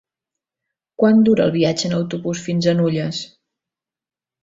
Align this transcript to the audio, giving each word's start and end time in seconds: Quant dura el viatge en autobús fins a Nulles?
Quant 1.03 1.21
dura 1.27 1.45
el 1.47 1.53
viatge 1.57 1.87
en 1.91 1.95
autobús 1.99 2.43
fins 2.49 2.73
a 2.73 2.77
Nulles? 2.83 3.25